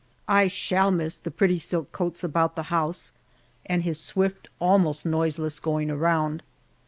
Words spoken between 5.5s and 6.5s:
going around.